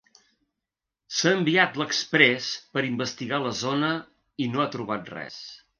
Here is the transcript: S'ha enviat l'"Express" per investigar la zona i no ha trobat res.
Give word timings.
S'ha 1.17 1.33
enviat 1.41 1.77
l'"Express" 1.81 2.49
per 2.77 2.85
investigar 2.91 3.43
la 3.47 3.53
zona 3.63 3.95
i 4.47 4.53
no 4.55 4.65
ha 4.67 4.71
trobat 4.79 5.19
res. 5.21 5.43